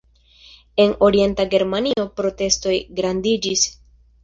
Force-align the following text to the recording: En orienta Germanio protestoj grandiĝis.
En 0.85 0.95
orienta 1.07 1.45
Germanio 1.51 2.07
protestoj 2.23 2.75
grandiĝis. 3.03 3.71